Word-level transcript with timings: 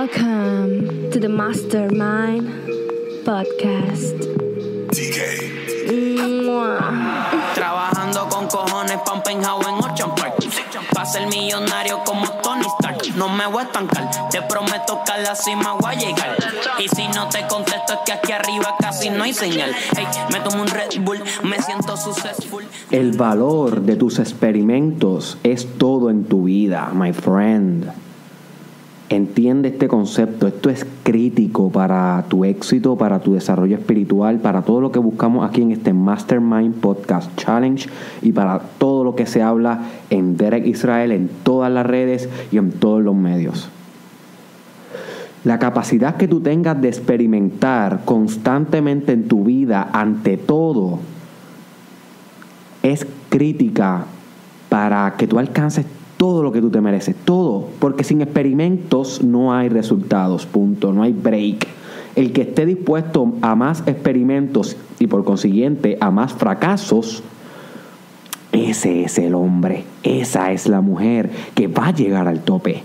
Welcome 0.00 1.10
to 1.10 1.20
the 1.20 1.28
Mastermind 1.28 2.48
Podcast. 3.22 4.16
Trabajando 7.54 8.26
con 8.30 8.46
cojones 8.46 8.96
un 9.12 9.22
penthouse 9.22 9.66
en 9.66 9.74
Ocean 9.74 10.14
Park 10.14 10.36
Pa' 10.94 11.04
ser 11.04 11.26
millonario 11.26 12.02
como 12.02 12.26
Tony 12.40 12.64
Stark. 12.78 13.14
No 13.16 13.28
me 13.28 13.46
voy 13.46 13.60
a 13.60 13.66
estancar, 13.66 14.08
te 14.30 14.40
prometo 14.40 15.02
que 15.04 15.12
a 15.12 15.18
la 15.18 15.34
cima 15.34 15.74
voy 15.78 15.94
a 15.94 15.98
llegar. 15.98 16.34
Y 16.78 16.88
si 16.88 17.06
no 17.08 17.28
te 17.28 17.46
contesto 17.46 17.92
es 17.92 17.98
que 18.06 18.12
aquí 18.12 18.32
arriba 18.32 18.76
casi 18.80 19.10
no 19.10 19.24
hay 19.24 19.34
señal. 19.34 19.70
Hey, 19.94 20.06
me 20.32 20.40
tomo 20.40 20.62
un 20.62 20.68
Red 20.68 20.98
Bull, 21.02 21.22
me 21.42 21.60
siento 21.60 21.98
successful. 21.98 22.64
El 22.90 23.12
valor 23.18 23.82
de 23.82 23.96
tus 23.96 24.18
experimentos 24.18 25.36
es 25.42 25.68
todo 25.76 26.08
en 26.08 26.24
tu 26.24 26.44
vida, 26.44 26.90
my 26.94 27.12
friend. 27.12 28.09
Entiende 29.12 29.70
este 29.70 29.88
concepto, 29.88 30.46
esto 30.46 30.70
es 30.70 30.86
crítico 31.02 31.68
para 31.72 32.26
tu 32.28 32.44
éxito, 32.44 32.96
para 32.96 33.18
tu 33.18 33.32
desarrollo 33.34 33.76
espiritual, 33.76 34.38
para 34.38 34.62
todo 34.62 34.80
lo 34.80 34.92
que 34.92 35.00
buscamos 35.00 35.44
aquí 35.48 35.62
en 35.62 35.72
este 35.72 35.92
Mastermind 35.92 36.76
Podcast 36.76 37.28
Challenge 37.36 37.88
y 38.22 38.30
para 38.30 38.60
todo 38.60 39.02
lo 39.02 39.16
que 39.16 39.26
se 39.26 39.42
habla 39.42 39.80
en 40.10 40.36
Derek 40.36 40.64
Israel, 40.64 41.10
en 41.10 41.28
todas 41.42 41.72
las 41.72 41.84
redes 41.84 42.28
y 42.52 42.58
en 42.58 42.70
todos 42.70 43.02
los 43.02 43.16
medios. 43.16 43.68
La 45.42 45.58
capacidad 45.58 46.14
que 46.14 46.28
tú 46.28 46.40
tengas 46.40 46.80
de 46.80 46.86
experimentar 46.86 48.04
constantemente 48.04 49.10
en 49.10 49.26
tu 49.26 49.42
vida 49.42 49.90
ante 49.92 50.36
todo 50.36 51.00
es 52.84 53.04
crítica 53.28 54.04
para 54.68 55.14
que 55.16 55.26
tú 55.26 55.40
alcances 55.40 55.84
todo 56.20 56.42
lo 56.42 56.52
que 56.52 56.60
tú 56.60 56.68
te 56.68 56.82
mereces, 56.82 57.16
todo, 57.24 57.66
porque 57.78 58.04
sin 58.04 58.20
experimentos 58.20 59.22
no 59.22 59.54
hay 59.54 59.70
resultados, 59.70 60.44
punto, 60.44 60.92
no 60.92 61.02
hay 61.02 61.14
break. 61.14 61.66
El 62.14 62.32
que 62.32 62.42
esté 62.42 62.66
dispuesto 62.66 63.32
a 63.40 63.54
más 63.54 63.82
experimentos 63.86 64.76
y 64.98 65.06
por 65.06 65.24
consiguiente 65.24 65.96
a 65.98 66.10
más 66.10 66.34
fracasos, 66.34 67.22
ese 68.52 69.04
es 69.04 69.16
el 69.16 69.34
hombre, 69.34 69.84
esa 70.02 70.52
es 70.52 70.68
la 70.68 70.82
mujer 70.82 71.30
que 71.54 71.68
va 71.68 71.86
a 71.86 71.94
llegar 71.94 72.28
al 72.28 72.40
tope, 72.40 72.82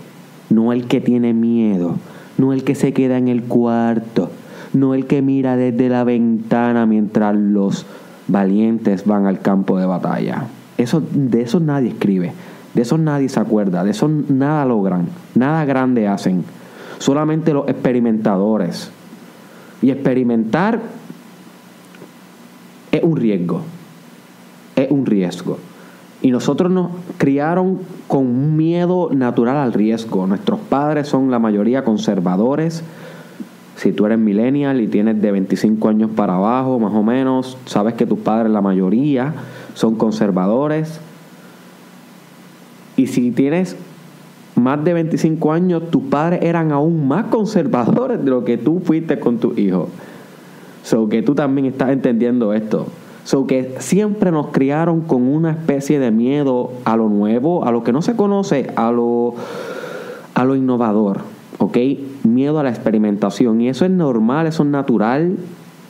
no 0.48 0.72
el 0.72 0.86
que 0.86 1.02
tiene 1.02 1.34
miedo, 1.34 1.96
no 2.38 2.54
el 2.54 2.64
que 2.64 2.74
se 2.74 2.94
queda 2.94 3.18
en 3.18 3.28
el 3.28 3.42
cuarto, 3.42 4.30
no 4.72 4.94
el 4.94 5.04
que 5.04 5.20
mira 5.20 5.58
desde 5.58 5.90
la 5.90 6.04
ventana 6.04 6.86
mientras 6.86 7.36
los 7.36 7.84
valientes 8.28 9.04
van 9.04 9.26
al 9.26 9.40
campo 9.40 9.78
de 9.78 9.84
batalla. 9.84 10.46
Eso, 10.78 11.02
de 11.12 11.42
eso 11.42 11.60
nadie 11.60 11.90
escribe, 11.90 12.32
de 12.76 12.82
eso 12.82 12.98
nadie 12.98 13.30
se 13.30 13.40
acuerda, 13.40 13.84
de 13.84 13.92
eso 13.92 14.06
nada 14.06 14.66
logran, 14.66 15.08
nada 15.34 15.64
grande 15.64 16.08
hacen. 16.08 16.44
Solamente 16.98 17.54
los 17.54 17.66
experimentadores. 17.68 18.90
Y 19.80 19.90
experimentar 19.90 20.82
es 22.92 23.02
un 23.02 23.16
riesgo, 23.16 23.62
es 24.76 24.90
un 24.90 25.06
riesgo. 25.06 25.56
Y 26.20 26.30
nosotros 26.30 26.70
nos 26.70 26.90
criaron 27.16 27.78
con 28.08 28.26
un 28.26 28.58
miedo 28.58 29.08
natural 29.10 29.56
al 29.56 29.72
riesgo. 29.72 30.26
Nuestros 30.26 30.60
padres 30.60 31.08
son 31.08 31.30
la 31.30 31.38
mayoría 31.38 31.82
conservadores. 31.82 32.84
Si 33.76 33.92
tú 33.92 34.04
eres 34.04 34.18
millennial 34.18 34.82
y 34.82 34.86
tienes 34.86 35.22
de 35.22 35.32
25 35.32 35.88
años 35.88 36.10
para 36.14 36.34
abajo, 36.34 36.78
más 36.78 36.92
o 36.92 37.02
menos, 37.02 37.56
sabes 37.64 37.94
que 37.94 38.04
tus 38.04 38.18
padres, 38.18 38.52
la 38.52 38.60
mayoría, 38.60 39.32
son 39.72 39.94
conservadores. 39.94 41.00
Y 42.96 43.06
si 43.08 43.30
tienes 43.30 43.76
más 44.56 44.82
de 44.84 44.94
25 44.94 45.52
años, 45.52 45.90
tus 45.90 46.02
padres 46.04 46.40
eran 46.42 46.72
aún 46.72 47.06
más 47.06 47.26
conservadores 47.26 48.24
de 48.24 48.30
lo 48.30 48.44
que 48.44 48.56
tú 48.56 48.80
fuiste 48.80 49.20
con 49.20 49.38
tu 49.38 49.52
hijo. 49.56 49.88
So 50.82 51.08
que 51.08 51.22
tú 51.22 51.34
también 51.34 51.66
estás 51.66 51.90
entendiendo 51.90 52.52
esto. 52.54 52.86
So 53.24 53.46
que 53.46 53.74
siempre 53.80 54.30
nos 54.30 54.48
criaron 54.48 55.02
con 55.02 55.22
una 55.22 55.50
especie 55.50 55.98
de 55.98 56.10
miedo 56.10 56.70
a 56.84 56.96
lo 56.96 57.08
nuevo, 57.08 57.64
a 57.64 57.72
lo 57.72 57.82
que 57.82 57.92
no 57.92 58.00
se 58.02 58.16
conoce, 58.16 58.70
a 58.76 58.92
lo, 58.92 59.34
a 60.34 60.44
lo 60.44 60.56
innovador. 60.56 61.20
¿Ok? 61.58 61.76
Miedo 62.22 62.58
a 62.58 62.62
la 62.62 62.70
experimentación. 62.70 63.60
Y 63.60 63.68
eso 63.68 63.84
es 63.84 63.90
normal, 63.90 64.46
eso 64.46 64.62
es 64.62 64.68
natural. 64.68 65.36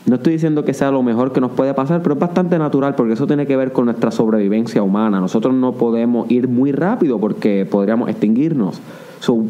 No 0.07 0.15
estoy 0.15 0.35
diciendo 0.35 0.65
que 0.65 0.73
sea 0.73 0.93
lo 0.93 1.03
mejor 1.03 1.33
que 1.33 1.41
nos 1.41 1.51
puede 1.51 1.75
pasar, 1.75 2.01
pero 2.01 2.15
es 2.15 2.21
bastante 2.21 2.59
natural 2.59 2.95
porque 2.95 3.15
eso 3.15 3.27
tiene 3.27 3.45
que 3.45 3.57
ver 3.57 3.73
con 3.73 3.87
nuestra 3.87 4.13
sobrevivencia 4.13 4.81
humana. 4.83 5.19
Nosotros 5.21 5.53
no 5.53 5.73
podemos 5.73 6.31
ir 6.31 6.47
muy 6.47 6.71
rápido 6.71 7.19
porque 7.19 7.67
podríamos 7.69 8.09
extinguirnos. 8.09 8.81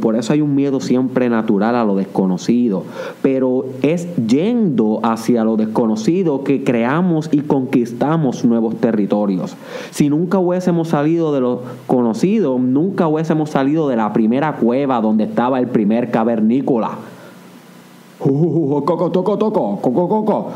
Por 0.01 0.17
eso 0.17 0.33
hay 0.33 0.41
un 0.41 0.55
miedo 0.55 0.81
siempre 0.81 1.29
natural 1.29 1.75
a 1.75 1.85
lo 1.85 1.97
desconocido. 1.97 2.85
Pero 3.21 3.67
es 3.83 4.09
yendo 4.17 5.01
hacia 5.03 5.45
lo 5.45 5.59
desconocido 5.59 6.43
que 6.43 6.65
creamos 6.65 7.29
y 7.31 7.41
conquistamos 7.41 8.43
nuevos 8.47 8.77
territorios. 8.77 9.55
Si 9.91 10.09
nunca 10.09 10.39
hubiésemos 10.39 10.89
salido 10.89 11.35
de 11.35 11.41
lo 11.41 11.63
conocido, 11.87 12.59
nunca 12.59 13.07
hubiésemos 13.09 13.51
salido 13.51 13.89
de 13.91 13.97
la 13.97 14.15
primera 14.15 14.57
cueva 14.57 15.03
donde 15.03 15.25
estaba 15.25 15.59
el 15.59 15.67
primer 15.67 16.11
cavernícola. 16.11 16.93
Uh, 18.21 18.85
coco, 18.85 19.11
toco, 19.11 19.39
toco, 19.39 19.81
coco, 19.81 20.09
coco. 20.09 20.53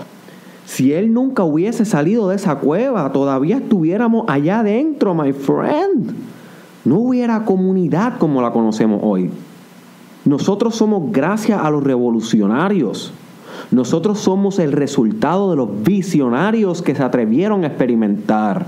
Si 0.65 0.93
él 0.93 1.13
nunca 1.13 1.43
hubiese 1.43 1.85
salido 1.85 2.29
de 2.29 2.37
esa 2.37 2.57
cueva, 2.57 3.11
todavía 3.13 3.57
estuviéramos 3.57 4.25
allá 4.29 4.61
adentro, 4.61 5.15
my 5.15 5.33
friend. 5.33 6.15
No 6.85 7.01
hubiera 7.01 7.45
comunidad 7.45 8.19
como 8.19 8.41
la 8.41 8.53
conocemos 8.53 9.01
hoy. 9.03 9.31
Nosotros 10.25 10.77
somos 10.77 11.11
gracias 11.13 11.61
a 11.61 11.71
los 11.71 11.83
revolucionarios. 11.83 13.13
Nosotros 13.71 14.21
somos 14.21 14.59
el 14.59 14.73
resultado 14.73 15.51
de 15.51 15.57
los 15.57 15.83
visionarios 15.83 16.83
que 16.83 16.95
se 16.95 17.03
atrevieron 17.03 17.65
a 17.65 17.69
experimentar. 17.69 18.67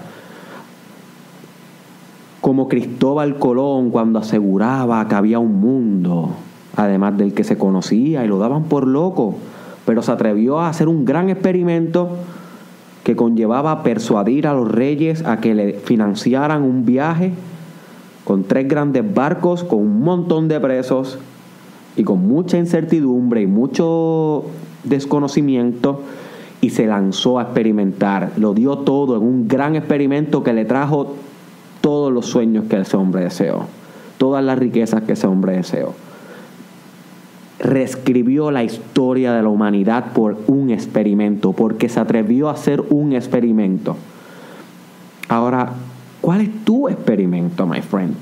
Como 2.40 2.68
Cristóbal 2.68 3.38
Colón 3.38 3.90
cuando 3.90 4.18
aseguraba 4.18 5.06
que 5.06 5.14
había 5.14 5.38
un 5.38 5.60
mundo, 5.60 6.30
además 6.76 7.16
del 7.18 7.34
que 7.34 7.44
se 7.44 7.58
conocía 7.58 8.24
y 8.24 8.28
lo 8.28 8.38
daban 8.38 8.64
por 8.64 8.86
loco, 8.86 9.36
pero 9.84 10.02
se 10.02 10.12
atrevió 10.12 10.60
a 10.60 10.68
hacer 10.68 10.88
un 10.88 11.04
gran 11.04 11.30
experimento 11.30 12.10
que 13.04 13.16
conllevaba 13.16 13.82
persuadir 13.82 14.46
a 14.46 14.54
los 14.54 14.70
reyes 14.70 15.24
a 15.24 15.40
que 15.40 15.54
le 15.54 15.72
financiaran 15.74 16.62
un 16.62 16.84
viaje 16.86 17.32
con 18.24 18.44
tres 18.44 18.68
grandes 18.68 19.02
barcos, 19.12 19.64
con 19.64 19.80
un 19.80 20.02
montón 20.02 20.48
de 20.48 20.60
presos 20.60 21.18
y 21.96 22.04
con 22.04 22.26
mucha 22.26 22.56
incertidumbre 22.56 23.42
y 23.42 23.46
mucho 23.46 24.44
desconocimiento 24.84 26.02
y 26.60 26.70
se 26.70 26.86
lanzó 26.86 27.40
a 27.40 27.42
experimentar. 27.42 28.32
Lo 28.36 28.54
dio 28.54 28.78
todo 28.78 29.16
en 29.16 29.22
un 29.22 29.48
gran 29.48 29.74
experimento 29.74 30.44
que 30.44 30.52
le 30.52 30.64
trajo 30.64 31.14
todos 31.80 32.12
los 32.12 32.26
sueños 32.26 32.66
que 32.70 32.80
ese 32.80 32.96
hombre 32.96 33.24
deseó, 33.24 33.64
todas 34.16 34.44
las 34.44 34.58
riquezas 34.58 35.02
que 35.02 35.14
ese 35.14 35.26
hombre 35.26 35.56
deseó. 35.56 35.92
Reescribió 37.62 38.50
la 38.50 38.64
historia 38.64 39.32
de 39.32 39.42
la 39.42 39.48
humanidad 39.48 40.12
por 40.12 40.38
un 40.48 40.70
experimento, 40.70 41.52
porque 41.52 41.88
se 41.88 42.00
atrevió 42.00 42.48
a 42.48 42.52
hacer 42.52 42.82
un 42.90 43.12
experimento. 43.12 43.96
Ahora, 45.28 45.72
¿cuál 46.20 46.42
es 46.42 46.64
tu 46.64 46.88
experimento, 46.88 47.66
my 47.66 47.80
friend? 47.80 48.14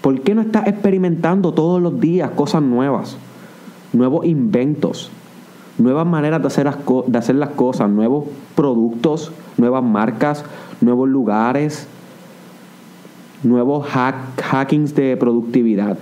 ¿Por 0.00 0.20
qué 0.22 0.34
no 0.34 0.40
estás 0.40 0.66
experimentando 0.66 1.52
todos 1.52 1.80
los 1.80 2.00
días 2.00 2.30
cosas 2.30 2.62
nuevas? 2.62 3.18
Nuevos 3.92 4.24
inventos, 4.24 5.10
nuevas 5.78 6.06
maneras 6.06 6.40
de 6.40 6.48
hacer 6.48 7.34
las, 7.36 7.50
cosas, 7.50 7.90
nuevos 7.90 8.24
productos, 8.54 9.30
nuevas 9.58 9.82
marcas, 9.82 10.44
nuevos 10.80 11.08
lugares, 11.08 11.86
nuevos 13.42 13.86
hack, 13.88 14.40
hackings 14.42 14.94
de 14.94 15.16
productividad, 15.16 15.98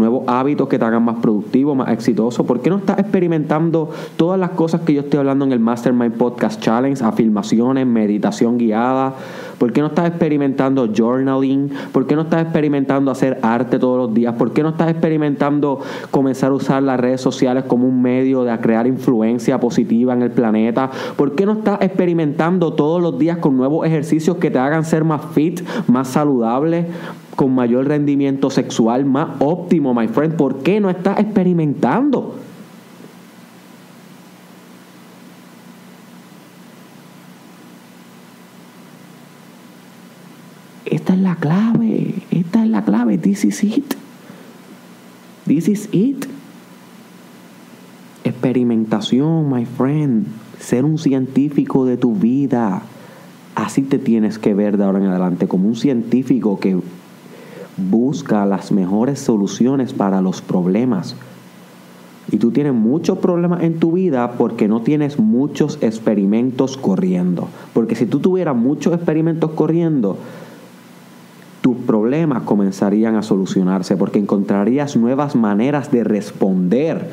nuevos 0.00 0.24
hábitos 0.26 0.68
que 0.68 0.78
te 0.78 0.84
hagan 0.84 1.04
más 1.04 1.18
productivo, 1.20 1.74
más 1.74 1.90
exitoso. 1.90 2.44
¿Por 2.44 2.60
qué 2.60 2.70
no 2.70 2.78
estás 2.78 2.98
experimentando 2.98 3.90
todas 4.16 4.40
las 4.40 4.50
cosas 4.50 4.80
que 4.80 4.94
yo 4.94 5.02
estoy 5.02 5.20
hablando 5.20 5.44
en 5.44 5.52
el 5.52 5.60
Mastermind 5.60 6.14
Podcast 6.14 6.60
Challenge? 6.60 7.04
Afirmaciones, 7.04 7.86
meditación 7.86 8.58
guiada. 8.58 9.14
¿Por 9.58 9.72
qué 9.72 9.82
no 9.82 9.88
estás 9.88 10.08
experimentando 10.08 10.88
journaling? 10.96 11.70
¿Por 11.92 12.06
qué 12.06 12.16
no 12.16 12.22
estás 12.22 12.42
experimentando 12.42 13.10
hacer 13.10 13.38
arte 13.42 13.78
todos 13.78 13.98
los 13.98 14.14
días? 14.14 14.34
¿Por 14.34 14.52
qué 14.52 14.62
no 14.62 14.70
estás 14.70 14.90
experimentando 14.90 15.80
comenzar 16.10 16.50
a 16.50 16.54
usar 16.54 16.82
las 16.82 16.98
redes 16.98 17.20
sociales 17.20 17.64
como 17.64 17.86
un 17.86 18.00
medio 18.00 18.42
de 18.42 18.58
crear 18.58 18.86
influencia 18.86 19.60
positiva 19.60 20.14
en 20.14 20.22
el 20.22 20.30
planeta? 20.30 20.90
¿Por 21.14 21.34
qué 21.34 21.44
no 21.44 21.52
estás 21.52 21.82
experimentando 21.82 22.72
todos 22.72 23.02
los 23.02 23.18
días 23.18 23.36
con 23.36 23.58
nuevos 23.58 23.86
ejercicios 23.86 24.38
que 24.38 24.50
te 24.50 24.58
hagan 24.58 24.84
ser 24.84 25.04
más 25.04 25.26
fit, 25.34 25.60
más 25.88 26.08
saludable, 26.08 26.86
con 27.36 27.54
mayor 27.54 27.88
rendimiento 27.88 28.50
sexual, 28.50 29.04
más 29.04 29.28
óptimo, 29.38 29.94
my 29.94 30.08
friend? 30.08 30.34
¿Por 30.34 30.62
qué 30.62 30.80
no 30.80 30.90
estás 30.90 31.18
experimentando? 31.18 32.36
Esta 40.84 41.14
es 41.14 41.20
la 41.20 41.36
clave, 41.36 42.14
esta 42.30 42.64
es 42.64 42.68
la 42.68 42.84
clave, 42.84 43.16
this 43.16 43.44
is 43.44 43.62
it. 43.62 43.94
This 45.46 45.68
is 45.68 45.88
it. 45.92 46.26
Experimentación, 48.24 49.48
my 49.48 49.66
friend. 49.66 50.26
Ser 50.58 50.84
un 50.84 50.98
científico 50.98 51.86
de 51.86 51.96
tu 51.96 52.14
vida. 52.14 52.82
Así 53.54 53.82
te 53.82 53.98
tienes 53.98 54.38
que 54.38 54.54
ver 54.54 54.76
de 54.76 54.84
ahora 54.84 54.98
en 54.98 55.06
adelante, 55.06 55.48
como 55.48 55.68
un 55.68 55.76
científico 55.76 56.58
que 56.58 56.78
busca 57.80 58.46
las 58.46 58.72
mejores 58.72 59.18
soluciones 59.18 59.92
para 59.92 60.20
los 60.20 60.42
problemas. 60.42 61.16
Y 62.30 62.36
tú 62.36 62.52
tienes 62.52 62.74
muchos 62.74 63.18
problemas 63.18 63.62
en 63.62 63.80
tu 63.80 63.92
vida 63.92 64.32
porque 64.38 64.68
no 64.68 64.82
tienes 64.82 65.18
muchos 65.18 65.78
experimentos 65.80 66.76
corriendo. 66.76 67.48
Porque 67.72 67.96
si 67.96 68.06
tú 68.06 68.20
tuvieras 68.20 68.54
muchos 68.54 68.94
experimentos 68.94 69.50
corriendo, 69.52 70.16
tus 71.60 71.76
problemas 71.76 72.44
comenzarían 72.44 73.16
a 73.16 73.22
solucionarse 73.22 73.96
porque 73.96 74.18
encontrarías 74.18 74.96
nuevas 74.96 75.34
maneras 75.34 75.90
de 75.90 76.04
responder. 76.04 77.10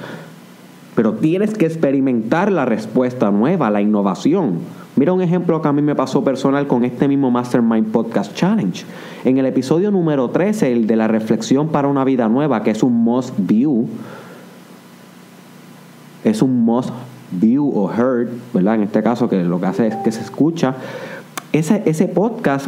Pero 0.96 1.14
tienes 1.14 1.54
que 1.56 1.66
experimentar 1.66 2.52
la 2.52 2.66
respuesta 2.66 3.32
nueva, 3.32 3.72
la 3.72 3.82
innovación. 3.82 4.60
Mira 4.98 5.14
un 5.14 5.22
ejemplo 5.22 5.62
que 5.62 5.68
a 5.68 5.74
mí 5.74 5.84
me 5.84 5.94
pasó 5.94 6.24
personal 6.24 6.66
con 6.66 6.84
este 6.84 7.08
mismo 7.08 7.30
Mastermind 7.30 7.92
Podcast 7.92 8.34
Challenge. 8.34 8.84
En 9.26 9.38
el 9.38 9.46
episodio 9.46 9.92
número 9.92 10.32
13, 10.32 10.72
el 10.72 10.88
de 10.88 10.96
la 10.96 11.08
reflexión 11.08 11.70
para 11.70 11.88
una 11.88 12.04
vida 12.04 12.28
nueva, 12.30 12.64
que 12.64 12.72
es 12.72 12.82
un 12.82 12.94
must 12.94 13.36
view, 13.38 13.88
es 16.24 16.42
un 16.42 16.66
must 16.66 16.90
view 17.30 17.72
o 17.76 17.92
heard, 17.94 18.30
¿verdad? 18.56 18.74
En 18.74 18.82
este 18.82 19.04
caso, 19.04 19.30
que 19.30 19.44
lo 19.44 19.62
que 19.62 19.68
hace 19.68 19.86
es 19.86 19.96
que 19.98 20.12
se 20.12 20.22
escucha. 20.22 20.74
Ese, 21.54 21.84
ese 21.86 22.08
podcast 22.08 22.66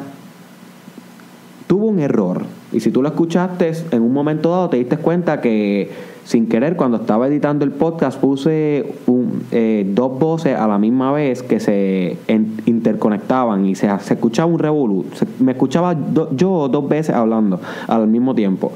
tuvo 1.65 1.87
un 1.87 1.97
error. 1.97 2.45
Y 2.71 2.79
si 2.81 2.91
tú 2.91 3.01
lo 3.01 3.07
escuchaste 3.07 3.71
en 3.89 4.03
un 4.03 4.13
momento 4.13 4.51
dado, 4.51 4.69
te 4.69 4.77
diste 4.77 4.97
cuenta 4.97 5.41
que 5.41 5.91
sin 6.29 6.45
querer, 6.45 6.75
cuando 6.75 6.97
estaba 6.97 7.27
editando 7.27 7.65
el 7.65 7.71
podcast, 7.71 8.21
puse 8.21 8.93
eh, 9.49 9.91
dos 9.95 10.19
voces 10.19 10.55
a 10.55 10.67
la 10.67 10.77
misma 10.77 11.11
vez 11.11 11.41
que 11.41 11.59
se 11.59 12.17
interconectaban 12.67 13.65
y 13.65 13.73
se, 13.73 13.87
escuchaba 13.87 14.45
un 14.45 14.59
revolú. 14.59 15.05
me 15.39 15.53
escuchaba 15.53 15.97
yo 16.35 16.69
dos 16.69 16.87
veces 16.87 17.15
hablando 17.15 17.59
al 17.87 18.07
mismo 18.07 18.35
tiempo. 18.35 18.71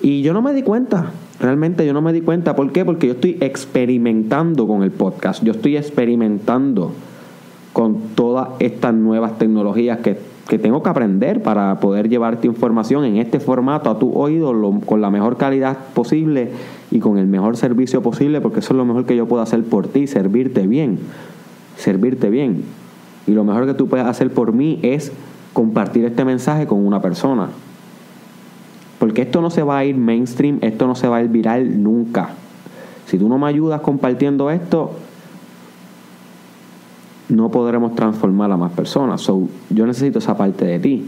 Y 0.00 0.22
yo 0.22 0.32
no 0.32 0.40
me 0.40 0.54
di 0.54 0.62
cuenta. 0.62 1.10
Realmente 1.40 1.84
yo 1.84 1.92
no 1.92 2.00
me 2.00 2.10
di 2.14 2.22
cuenta. 2.22 2.56
¿Por 2.56 2.72
qué? 2.72 2.86
Porque 2.86 3.08
yo 3.08 3.12
estoy 3.12 3.36
experimentando 3.42 4.66
con 4.66 4.82
el 4.82 4.92
podcast. 4.92 5.44
Yo 5.44 5.52
estoy 5.52 5.76
experimentando 5.76 6.92
con 7.74 7.98
todas 8.14 8.48
estas 8.60 8.94
nuevas 8.94 9.36
tecnologías 9.36 9.98
que 9.98 10.16
que 10.48 10.58
tengo 10.58 10.82
que 10.82 10.90
aprender 10.90 11.42
para 11.42 11.78
poder 11.80 12.08
llevarte 12.08 12.46
información 12.46 13.04
en 13.04 13.16
este 13.16 13.40
formato 13.40 13.90
a 13.90 13.98
tu 13.98 14.12
oído 14.12 14.52
con 14.84 15.00
la 15.00 15.10
mejor 15.10 15.36
calidad 15.36 15.78
posible 15.94 16.50
y 16.90 16.98
con 16.98 17.18
el 17.18 17.26
mejor 17.26 17.56
servicio 17.56 18.02
posible, 18.02 18.40
porque 18.40 18.60
eso 18.60 18.74
es 18.74 18.76
lo 18.76 18.84
mejor 18.84 19.06
que 19.06 19.16
yo 19.16 19.26
puedo 19.26 19.42
hacer 19.42 19.62
por 19.64 19.86
ti, 19.86 20.06
servirte 20.06 20.66
bien, 20.66 20.98
servirte 21.76 22.28
bien. 22.28 22.64
Y 23.26 23.32
lo 23.32 23.44
mejor 23.44 23.66
que 23.66 23.74
tú 23.74 23.88
puedes 23.88 24.06
hacer 24.06 24.32
por 24.32 24.52
mí 24.52 24.80
es 24.82 25.12
compartir 25.52 26.04
este 26.04 26.24
mensaje 26.24 26.66
con 26.66 26.84
una 26.84 27.00
persona. 27.00 27.48
Porque 28.98 29.22
esto 29.22 29.40
no 29.40 29.50
se 29.50 29.62
va 29.62 29.78
a 29.78 29.84
ir 29.84 29.96
mainstream, 29.96 30.58
esto 30.60 30.86
no 30.86 30.94
se 30.94 31.08
va 31.08 31.18
a 31.18 31.22
ir 31.22 31.28
viral 31.28 31.82
nunca. 31.82 32.30
Si 33.06 33.18
tú 33.18 33.28
no 33.28 33.38
me 33.38 33.46
ayudas 33.46 33.80
compartiendo 33.80 34.50
esto, 34.50 34.92
no 37.32 37.50
podremos 37.50 37.94
transformar 37.94 38.52
a 38.52 38.56
más 38.56 38.72
personas. 38.72 39.20
So, 39.22 39.48
yo 39.70 39.86
necesito 39.86 40.18
esa 40.18 40.36
parte 40.36 40.64
de 40.64 40.78
ti. 40.78 41.04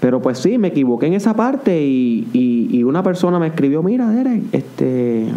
Pero 0.00 0.20
pues 0.20 0.38
sí, 0.38 0.58
me 0.58 0.68
equivoqué 0.68 1.06
en 1.06 1.14
esa 1.14 1.34
parte 1.34 1.80
y, 1.80 2.28
y, 2.32 2.82
una 2.82 3.04
persona 3.04 3.38
me 3.38 3.46
escribió, 3.46 3.82
mira, 3.82 4.10
Derek, 4.10 4.42
este... 4.50 5.28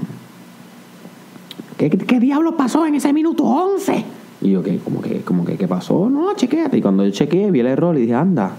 ¿Qué, 1.78 1.90
¿Qué, 1.90 2.20
diablo 2.20 2.58
pasó 2.58 2.86
en 2.88 2.96
ese 2.96 3.14
minuto 3.14 3.44
11? 3.44 4.06
Y 4.42 4.52
yo, 4.52 4.64
¿qué? 4.64 4.80
Como 4.80 5.02
que, 5.02 5.22
como 5.22 5.46
que, 5.46 5.58
¿qué 5.58 5.68
pasó? 5.68 6.10
No, 6.10 6.34
chequéate. 6.34 6.78
Y 6.78 6.82
cuando 6.82 7.06
yo 7.06 7.12
chequeé, 7.12 7.52
vi 7.52 7.60
el 7.60 7.68
error 7.68 7.96
y 7.96 8.02
dije, 8.02 8.16
anda. 8.16 8.54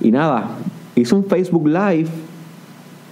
Y 0.00 0.12
nada, 0.12 0.56
hice 0.94 1.14
un 1.14 1.24
Facebook 1.24 1.66
Live 1.66 2.08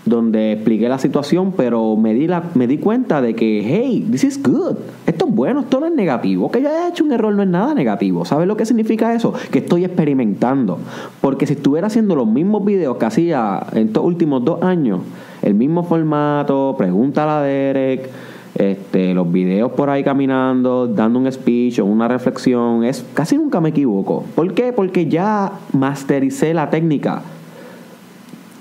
donde 0.06 0.52
expliqué 0.52 0.88
la 0.88 0.98
situación, 0.98 1.52
pero 1.54 1.96
me 1.96 2.14
di, 2.14 2.28
la, 2.28 2.44
me 2.54 2.66
di 2.66 2.78
cuenta 2.78 3.20
de 3.20 3.34
que, 3.34 3.62
hey, 3.62 4.06
this 4.10 4.24
is 4.24 4.42
good. 4.42 4.76
Esto 5.16 5.28
es 5.28 5.34
bueno, 5.34 5.60
esto 5.60 5.80
no 5.80 5.86
es 5.86 5.94
negativo. 5.94 6.50
Que 6.50 6.60
yo 6.60 6.68
haya 6.68 6.88
hecho 6.88 7.02
un 7.02 7.10
error 7.10 7.34
no 7.34 7.42
es 7.42 7.48
nada 7.48 7.72
negativo. 7.72 8.26
¿Sabes 8.26 8.46
lo 8.46 8.54
que 8.54 8.66
significa 8.66 9.14
eso? 9.14 9.32
Que 9.50 9.60
estoy 9.60 9.82
experimentando. 9.82 10.78
Porque 11.22 11.46
si 11.46 11.54
estuviera 11.54 11.86
haciendo 11.86 12.14
los 12.14 12.26
mismos 12.26 12.62
videos 12.66 12.98
que 12.98 13.06
hacía 13.06 13.64
en 13.72 13.86
estos 13.86 14.04
últimos 14.04 14.44
dos 14.44 14.62
años, 14.62 15.00
el 15.40 15.54
mismo 15.54 15.84
formato, 15.84 16.74
pregúntale 16.76 17.30
a 17.30 17.40
Derek, 17.40 18.10
este, 18.56 19.14
los 19.14 19.32
videos 19.32 19.72
por 19.72 19.88
ahí 19.88 20.04
caminando, 20.04 20.86
dando 20.86 21.18
un 21.18 21.32
speech 21.32 21.78
o 21.78 21.86
una 21.86 22.08
reflexión, 22.08 22.84
es 22.84 23.02
casi 23.14 23.38
nunca 23.38 23.58
me 23.62 23.70
equivoco. 23.70 24.22
¿Por 24.34 24.52
qué? 24.52 24.74
Porque 24.74 25.06
ya 25.06 25.50
mastericé 25.72 26.52
la 26.52 26.68
técnica 26.68 27.22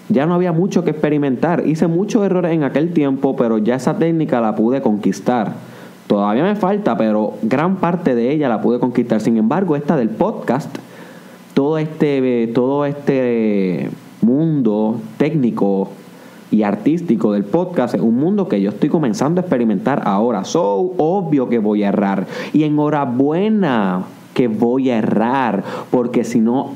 ya 0.08 0.26
no 0.28 0.36
había 0.36 0.54
mucho 0.54 0.84
que 0.84 0.92
experimentar. 0.92 1.68
Hice 1.68 1.88
muchos 1.88 2.24
errores 2.24 2.54
en 2.54 2.64
aquel 2.64 2.94
tiempo, 2.94 3.36
pero 3.36 3.58
ya 3.58 3.76
esa 3.76 3.98
técnica 3.98 4.40
la 4.40 4.56
pude 4.56 4.82
conquistar. 4.82 5.75
Todavía 6.08 6.44
me 6.44 6.56
falta, 6.56 6.96
pero 6.98 7.34
gran 7.42 7.78
parte 7.78 8.14
de 8.14 8.32
ella 8.32 8.48
la 8.48 8.62
pude 8.62 8.80
conquistar. 8.80 9.22
Sin 9.22 9.38
embargo, 9.38 9.76
esta 9.76 9.98
del 9.98 10.10
podcast, 10.10 10.78
todo 11.54 11.78
este, 11.80 12.48
todo 12.54 12.86
este 12.86 13.90
mundo 14.22 15.00
técnico 15.18 15.90
y 16.52 16.64
artístico 16.64 17.34
del 17.34 17.44
podcast 17.44 17.96
es 17.96 18.02
un 18.02 18.18
mundo 18.18 18.48
que 18.48 18.62
yo 18.62 18.70
estoy 18.70 18.90
comenzando 18.90 19.42
a 19.42 19.44
experimentar 19.44 20.04
ahora. 20.06 20.46
So, 20.46 20.94
obvio 20.98 21.50
que 21.50 21.60
voy 21.60 21.84
a 21.84 21.90
errar. 21.90 22.28
Y 22.54 22.64
enhorabuena 22.64 24.04
que 24.34 24.48
voy 24.48 24.92
a 24.92 25.00
errar, 25.00 25.64
porque 25.90 26.24
si 26.24 26.40
no 26.40 26.72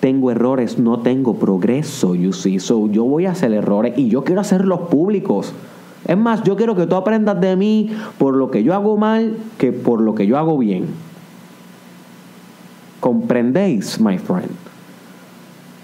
tengo 0.00 0.30
errores, 0.30 0.78
no 0.78 1.00
tengo 1.00 1.34
progreso, 1.34 2.14
you 2.14 2.32
see. 2.32 2.58
So, 2.58 2.88
yo 2.88 3.04
voy 3.04 3.26
a 3.26 3.32
hacer 3.32 3.52
errores 3.52 3.94
y 3.96 4.08
yo 4.08 4.24
quiero 4.24 4.40
hacerlos 4.40 4.80
públicos. 4.88 5.52
Es 6.06 6.16
más, 6.16 6.42
yo 6.42 6.56
quiero 6.56 6.74
que 6.74 6.86
tú 6.86 6.96
aprendas 6.96 7.40
de 7.40 7.56
mí 7.56 7.90
por 8.18 8.36
lo 8.36 8.50
que 8.50 8.62
yo 8.62 8.74
hago 8.74 8.96
mal 8.96 9.36
que 9.58 9.72
por 9.72 10.00
lo 10.00 10.14
que 10.14 10.26
yo 10.26 10.36
hago 10.36 10.58
bien. 10.58 10.86
¿Comprendéis, 13.00 14.00
my 14.00 14.18
friend? 14.18 14.50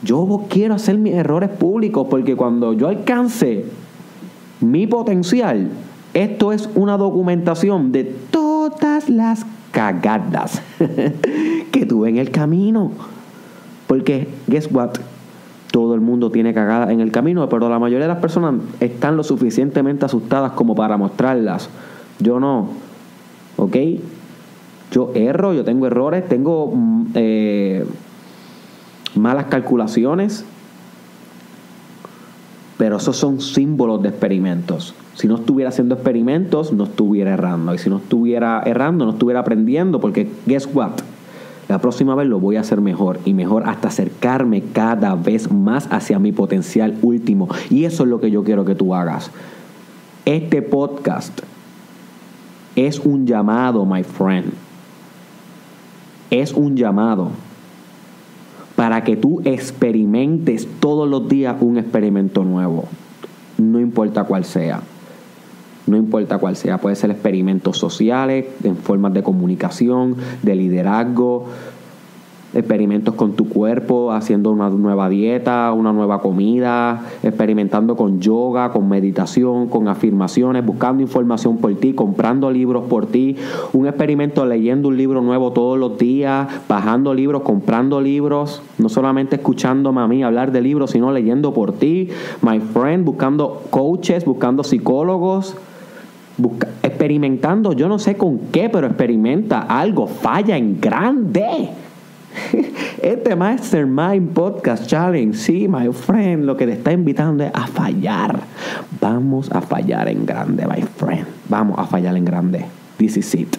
Yo 0.02 0.46
quiero 0.49 0.75
hacer 0.75 0.99
mis 0.99 1.14
errores 1.14 1.50
públicos 1.50 2.06
porque 2.09 2.35
cuando 2.35 2.73
yo 2.73 2.88
alcance 2.88 3.66
mi 4.61 4.87
potencial, 4.87 5.71
esto 6.14 6.52
es 6.52 6.68
una 6.75 6.97
documentación 6.97 7.92
de 7.92 8.04
todas 8.04 9.09
las 9.09 9.45
cagadas 9.71 10.62
que 11.71 11.87
tuve 11.87 12.09
en 12.09 12.18
el 12.18 12.30
camino. 12.30 12.92
Porque, 13.87 14.28
guess 14.47 14.68
what? 14.71 14.92
Todo 15.71 15.95
el 15.95 16.00
mundo 16.00 16.31
tiene 16.31 16.53
cagada 16.53 16.93
en 16.93 17.00
el 17.00 17.12
camino, 17.12 17.49
pero 17.49 17.69
la 17.69 17.79
mayoría 17.79 18.07
de 18.07 18.12
las 18.12 18.21
personas 18.21 18.55
están 18.81 19.17
lo 19.17 19.23
suficientemente 19.23 20.05
asustadas 20.05 20.53
como 20.53 20.75
para 20.75 20.97
mostrarlas. 20.97 21.71
Yo 22.19 22.41
no. 22.41 22.69
¿Ok? 23.57 23.77
Yo 24.91 25.12
erro, 25.15 25.55
yo 25.55 25.65
tengo 25.65 25.87
errores, 25.87 26.29
tengo 26.29 26.73
mm, 26.75 27.07
eh, 27.15 27.87
malas 29.15 29.47
calculaciones, 29.47 30.45
pero 32.77 32.97
esos 32.97 33.17
son 33.17 33.41
símbolos 33.41 34.03
de 34.03 34.09
experimentos. 34.09 34.95
Si 35.15 35.29
no 35.29 35.37
estuviera 35.37 35.69
haciendo 35.69 35.95
experimentos, 35.95 36.73
no 36.73 36.85
estuviera 36.85 37.35
errando. 37.35 37.75
Y 37.75 37.79
si 37.79 37.91
no 37.91 37.99
estuviera 37.99 38.62
errando, 38.65 39.05
no 39.05 39.12
estuviera 39.12 39.41
aprendiendo, 39.41 40.00
porque 40.00 40.29
guess 40.47 40.69
what? 40.73 40.93
La 41.71 41.79
próxima 41.79 42.17
vez 42.17 42.27
lo 42.27 42.41
voy 42.41 42.57
a 42.57 42.62
hacer 42.62 42.81
mejor 42.81 43.21
y 43.25 43.33
mejor 43.33 43.69
hasta 43.69 43.87
acercarme 43.87 44.61
cada 44.73 45.15
vez 45.15 45.53
más 45.53 45.87
hacia 45.93 46.19
mi 46.19 46.33
potencial 46.33 46.99
último. 47.00 47.49
Y 47.71 47.85
eso 47.85 48.03
es 48.03 48.09
lo 48.09 48.21
que 48.21 48.33
yo 48.33 48.43
quiero 48.43 48.65
que 48.65 48.75
tú 48.75 48.93
hagas. 48.93 49.31
Este 50.25 50.62
podcast 50.62 51.43
es 52.75 52.99
un 52.99 53.25
llamado, 53.25 53.87
my 53.87 54.03
friend. 54.03 54.53
Es 56.31 56.53
un 56.55 56.75
llamado 56.75 57.29
para 58.75 59.05
que 59.05 59.15
tú 59.15 59.41
experimentes 59.45 60.67
todos 60.81 61.09
los 61.09 61.29
días 61.29 61.55
un 61.61 61.79
experimento 61.79 62.43
nuevo. 62.43 62.87
No 63.59 63.79
importa 63.79 64.25
cuál 64.25 64.45
sea 64.45 64.81
no 65.90 65.97
importa 65.97 66.38
cuál 66.38 66.56
sea, 66.56 66.78
puede 66.78 66.97
ser 66.97 67.11
experimentos 67.11 67.76
sociales, 67.76 68.47
en 68.64 68.76
formas 68.76 69.12
de 69.12 69.23
comunicación, 69.23 70.16
de 70.42 70.54
liderazgo, 70.54 71.47
experimentos 72.54 73.14
con 73.14 73.32
tu 73.32 73.49
cuerpo, 73.49 74.12
haciendo 74.12 74.50
una 74.50 74.70
nueva 74.70 75.09
dieta, 75.09 75.73
una 75.73 75.92
nueva 75.92 76.20
comida, 76.20 77.02
experimentando 77.23 77.97
con 77.97 78.20
yoga, 78.20 78.73
con 78.73 78.88
meditación, 78.88 79.68
con 79.68 79.88
afirmaciones, 79.88 80.64
buscando 80.64 81.02
información 81.02 81.59
por 81.59 81.75
ti, 81.76 81.92
comprando 81.92 82.50
libros 82.50 82.85
por 82.88 83.06
ti, 83.06 83.37
un 83.73 83.87
experimento 83.87 84.44
leyendo 84.47 84.88
un 84.88 84.97
libro 84.97 85.20
nuevo 85.20 85.52
todos 85.52 85.78
los 85.78 85.97
días, 85.99 86.49
bajando 86.68 87.14
libros, 87.14 87.42
comprando 87.42 88.00
libros, 88.00 88.62
no 88.78 88.88
solamente 88.88 89.37
escuchándome 89.37 90.00
a 90.00 90.09
mí 90.09 90.23
hablar 90.23 90.50
de 90.50 90.61
libros, 90.61 90.90
sino 90.90 91.12
leyendo 91.12 91.54
por 91.54 91.73
ti, 91.73 92.09
my 92.42 92.59
friend, 92.59 93.04
buscando 93.04 93.62
coaches, 93.70 94.25
buscando 94.25 94.64
psicólogos. 94.64 95.56
Experimentando, 96.82 97.73
yo 97.73 97.88
no 97.88 97.99
sé 97.99 98.16
con 98.16 98.38
qué, 98.52 98.68
pero 98.68 98.87
experimenta 98.87 99.61
algo, 99.61 100.06
falla 100.06 100.56
en 100.56 100.80
grande 100.80 101.70
Este 103.02 103.35
Mastermind 103.35 104.32
Podcast 104.32 104.87
Challenge, 104.87 105.37
sí, 105.37 105.68
my 105.68 105.92
friend, 105.92 106.44
lo 106.44 106.56
que 106.56 106.66
te 106.66 106.73
está 106.73 106.92
invitando 106.92 107.44
es 107.44 107.50
a 107.54 107.66
fallar. 107.66 108.40
Vamos 109.00 109.50
a 109.52 109.61
fallar 109.61 110.09
en 110.09 110.26
grande, 110.26 110.66
my 110.66 110.82
friend. 110.82 111.26
Vamos 111.49 111.78
a 111.78 111.87
fallar 111.87 112.16
en 112.16 112.25
grande. 112.25 112.66
This 112.97 113.16
is 113.16 113.35
it. 113.35 113.56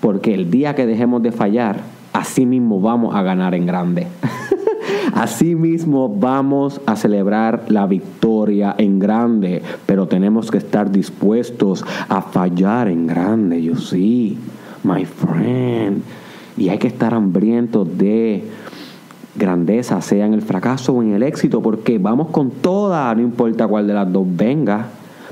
Porque 0.00 0.34
el 0.34 0.50
día 0.50 0.74
que 0.74 0.86
dejemos 0.86 1.22
de 1.22 1.32
fallar, 1.32 1.80
así 2.12 2.46
mismo 2.46 2.80
vamos 2.80 3.14
a 3.14 3.22
ganar 3.22 3.54
en 3.54 3.66
grande. 3.66 4.06
Así 5.14 5.54
mismo 5.54 6.08
vamos 6.08 6.80
a 6.86 6.96
celebrar 6.96 7.64
la 7.68 7.86
victoria 7.86 8.74
en 8.78 8.98
grande, 8.98 9.62
pero 9.86 10.06
tenemos 10.06 10.50
que 10.50 10.58
estar 10.58 10.90
dispuestos 10.90 11.84
a 12.08 12.22
fallar 12.22 12.88
en 12.88 13.06
grande, 13.06 13.62
you 13.62 13.76
see, 13.76 14.38
my 14.84 15.04
friend. 15.04 16.02
Y 16.56 16.68
hay 16.68 16.78
que 16.78 16.88
estar 16.88 17.14
hambrientos 17.14 17.96
de 17.96 18.44
grandeza, 19.36 20.00
sea 20.00 20.26
en 20.26 20.34
el 20.34 20.42
fracaso 20.42 20.92
o 20.92 21.02
en 21.02 21.12
el 21.12 21.22
éxito, 21.22 21.62
porque 21.62 21.98
vamos 21.98 22.28
con 22.28 22.50
toda, 22.50 23.14
no 23.14 23.22
importa 23.22 23.66
cuál 23.66 23.86
de 23.86 23.94
las 23.94 24.12
dos 24.12 24.26
venga, 24.28 24.86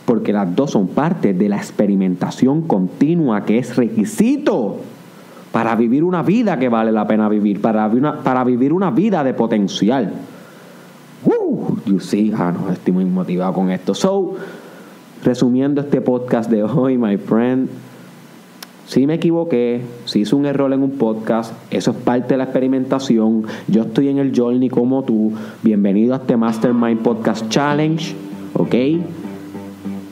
porque 0.05 0.33
las 0.33 0.55
dos 0.55 0.71
son 0.71 0.89
parte 0.89 1.35
de 1.35 1.49
la 1.49 1.57
experimentación 1.57 2.63
continua 2.63 3.45
que 3.45 3.59
es 3.59 3.77
requisito 3.77 4.79
para 5.57 5.75
vivir 5.75 6.05
una 6.05 6.23
vida 6.23 6.59
que 6.59 6.69
vale 6.69 6.93
la 6.93 7.07
pena 7.07 7.31
vivir, 7.31 7.63
para, 7.63 7.91
para 8.23 8.45
vivir 8.45 8.75
una 8.75 8.91
vida 8.91 9.25
de 9.25 9.33
potencial. 9.33 10.13
Uh, 11.25 11.77
you 11.87 11.99
see, 11.99 12.31
ah, 12.37 12.53
no, 12.53 12.71
estoy 12.71 12.93
muy 12.93 13.07
motivado 13.07 13.55
con 13.55 13.71
esto. 13.71 13.95
So, 13.95 14.35
resumiendo 15.25 15.81
este 15.81 16.03
podcast 16.03 16.51
de 16.51 16.63
hoy, 16.63 16.99
my 16.99 17.17
friend, 17.17 17.71
si 18.87 19.07
me 19.07 19.15
equivoqué, 19.15 19.81
si 20.05 20.21
hice 20.21 20.37
un 20.37 20.45
error 20.45 20.71
en 20.75 20.83
un 20.83 20.91
podcast, 20.91 21.55
eso 21.71 21.93
es 21.93 21.97
parte 21.97 22.35
de 22.35 22.37
la 22.37 22.45
experimentación. 22.45 23.45
Yo 23.67 23.85
estoy 23.85 24.11
en 24.11 24.19
el 24.19 24.39
journey 24.39 24.69
como 24.69 25.05
tú. 25.05 25.33
Bienvenido 25.63 26.13
a 26.13 26.19
este 26.19 26.37
Mastermind 26.37 27.01
Podcast 27.01 27.49
Challenge, 27.49 28.15
¿ok? 28.53 28.75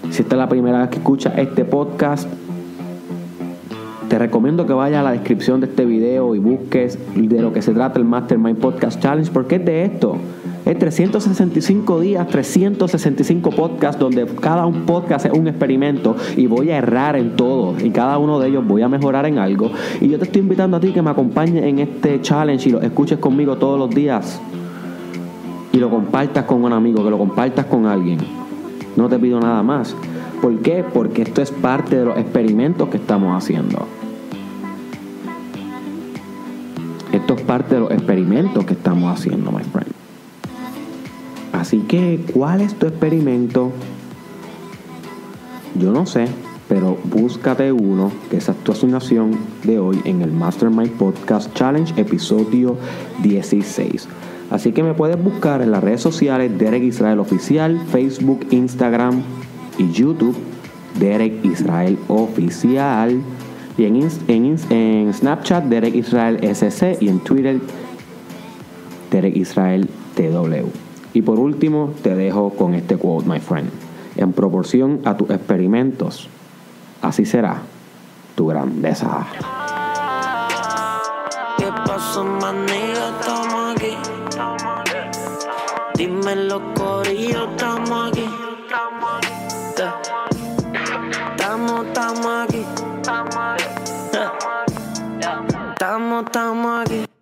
Si 0.08 0.22
esta 0.22 0.36
es 0.36 0.38
la 0.38 0.48
primera 0.48 0.80
vez 0.80 0.88
que 0.88 0.96
escuchas 0.96 1.34
este 1.36 1.66
podcast, 1.66 2.30
te 4.14 4.18
recomiendo 4.20 4.64
que 4.64 4.72
vayas 4.72 5.00
a 5.00 5.02
la 5.02 5.10
descripción 5.10 5.58
de 5.58 5.66
este 5.66 5.84
video 5.84 6.36
y 6.36 6.38
busques 6.38 6.96
de 7.16 7.42
lo 7.42 7.52
que 7.52 7.62
se 7.62 7.72
trata 7.72 7.98
el 7.98 8.04
Mastermind 8.04 8.58
Podcast 8.58 9.02
Challenge, 9.02 9.28
porque 9.32 9.56
es 9.56 9.64
de 9.64 9.84
esto. 9.86 10.18
Es 10.64 10.78
365 10.78 11.98
días, 11.98 12.28
365 12.28 13.50
podcasts, 13.50 13.98
donde 13.98 14.24
cada 14.40 14.66
un 14.66 14.82
podcast 14.86 15.26
es 15.26 15.32
un 15.32 15.48
experimento 15.48 16.14
y 16.36 16.46
voy 16.46 16.70
a 16.70 16.76
errar 16.76 17.16
en 17.16 17.34
todo. 17.34 17.74
Y 17.84 17.90
cada 17.90 18.18
uno 18.18 18.38
de 18.38 18.50
ellos 18.50 18.64
voy 18.64 18.82
a 18.82 18.88
mejorar 18.88 19.26
en 19.26 19.38
algo. 19.38 19.72
Y 20.00 20.08
yo 20.08 20.16
te 20.16 20.26
estoy 20.26 20.42
invitando 20.42 20.76
a 20.76 20.80
ti 20.80 20.92
que 20.92 21.02
me 21.02 21.10
acompañes 21.10 21.64
en 21.64 21.80
este 21.80 22.20
challenge 22.20 22.68
y 22.68 22.72
lo 22.72 22.82
escuches 22.82 23.18
conmigo 23.18 23.56
todos 23.56 23.80
los 23.80 23.90
días. 23.92 24.40
Y 25.72 25.78
lo 25.78 25.90
compartas 25.90 26.44
con 26.44 26.62
un 26.62 26.72
amigo, 26.72 27.02
que 27.02 27.10
lo 27.10 27.18
compartas 27.18 27.66
con 27.66 27.86
alguien. 27.86 28.18
No 28.94 29.08
te 29.08 29.18
pido 29.18 29.40
nada 29.40 29.64
más. 29.64 29.96
¿Por 30.40 30.56
qué? 30.60 30.84
Porque 30.84 31.22
esto 31.22 31.42
es 31.42 31.50
parte 31.50 31.96
de 31.96 32.04
los 32.04 32.16
experimentos 32.16 32.88
que 32.90 32.98
estamos 32.98 33.36
haciendo. 33.36 34.03
Parte 37.46 37.74
de 37.74 37.80
los 37.82 37.90
experimentos 37.90 38.64
que 38.64 38.74
estamos 38.74 39.18
haciendo, 39.18 39.52
my 39.52 39.62
friend. 39.62 39.92
Así 41.52 41.78
que, 41.80 42.24
¿cuál 42.32 42.60
es 42.60 42.74
tu 42.74 42.86
experimento? 42.86 43.72
Yo 45.78 45.92
no 45.92 46.06
sé, 46.06 46.26
pero 46.68 46.98
búscate 47.04 47.72
uno, 47.72 48.10
que 48.30 48.38
es 48.38 48.50
tu 48.64 48.72
asignación 48.72 49.38
de 49.62 49.78
hoy 49.78 50.00
en 50.04 50.22
el 50.22 50.32
Mastermind 50.32 50.92
Podcast 50.92 51.52
Challenge, 51.54 52.00
episodio 52.00 52.76
16. 53.22 54.08
Así 54.50 54.72
que 54.72 54.82
me 54.82 54.94
puedes 54.94 55.22
buscar 55.22 55.62
en 55.62 55.70
las 55.70 55.82
redes 55.82 56.00
sociales 56.00 56.56
Derek 56.58 56.82
Israel 56.82 57.18
Oficial, 57.18 57.80
Facebook, 57.90 58.46
Instagram 58.50 59.22
y 59.78 59.90
YouTube, 59.90 60.36
Derek 60.98 61.44
Israel 61.44 61.98
Oficial. 62.08 63.20
Y 63.76 63.84
en, 63.84 64.08
en, 64.28 64.56
en 64.70 65.12
Snapchat, 65.12 65.64
Derek 65.64 65.94
Israel 65.94 66.38
SC. 66.42 66.98
Y 67.00 67.08
en 67.08 67.20
Twitter, 67.20 67.60
Derek 69.10 69.36
Israel 69.36 69.88
TW. 70.14 70.68
Y 71.12 71.22
por 71.22 71.38
último, 71.38 71.92
te 72.02 72.14
dejo 72.14 72.50
con 72.50 72.74
este 72.74 72.96
quote, 72.96 73.28
my 73.28 73.40
friend. 73.40 73.70
En 74.16 74.32
proporción 74.32 75.00
a 75.04 75.16
tus 75.16 75.30
experimentos, 75.30 76.28
así 77.02 77.24
será 77.24 77.62
tu 78.34 78.46
grandeza. 78.46 79.26
¿Qué 81.58 81.66
pasó, 81.86 82.24
estamos 82.24 83.76
aquí. 83.76 83.94